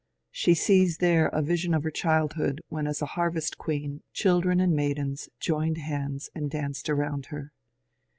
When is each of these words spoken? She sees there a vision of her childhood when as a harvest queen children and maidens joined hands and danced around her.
She 0.31 0.55
sees 0.55 0.97
there 0.97 1.27
a 1.27 1.43
vision 1.43 1.75
of 1.75 1.83
her 1.83 1.91
childhood 1.91 2.59
when 2.69 2.87
as 2.87 3.03
a 3.03 3.13
harvest 3.13 3.59
queen 3.59 4.01
children 4.13 4.59
and 4.59 4.73
maidens 4.73 5.29
joined 5.39 5.77
hands 5.77 6.27
and 6.33 6.49
danced 6.49 6.89
around 6.89 7.27
her. 7.27 7.51